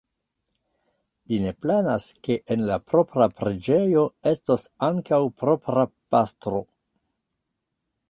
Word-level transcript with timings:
Li 1.33 1.37
ne 1.43 1.51
planas, 1.65 2.07
ke 2.29 2.39
en 2.57 2.65
la 2.71 2.79
propra 2.93 3.29
preĝejo 3.43 4.09
estos 4.35 4.67
ankaŭ 4.91 5.23
propra 5.45 5.89
pastro. 5.95 6.69